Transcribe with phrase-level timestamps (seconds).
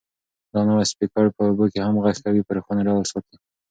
[0.53, 3.35] دا نوی سپیکر په اوبو کې هم خپل غږ په روښانه ډول ساتي.